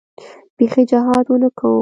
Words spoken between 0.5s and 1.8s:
بيخي جهاد ونه کو.